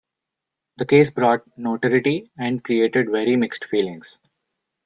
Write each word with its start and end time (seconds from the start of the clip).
The 0.77 0.85
case 0.87 1.11
brought 1.11 1.43
notoriety 1.59 2.31
and 2.35 2.63
created 2.63 3.11
very 3.11 3.35
mixed 3.35 3.65
feelings. 3.65 4.19